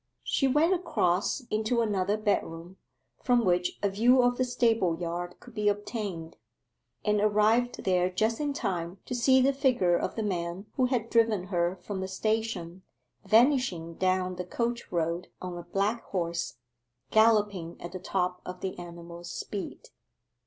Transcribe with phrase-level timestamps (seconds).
[0.23, 2.77] She went across into another bedroom,
[3.21, 6.37] from which a view of the stable yard could be obtained,
[7.05, 11.11] and arrived there just in time to see the figure of the man who had
[11.11, 12.81] driven her from the station
[13.25, 16.57] vanishing down the coach road on a black horse
[17.11, 19.89] galloping at the top of the animal's speed.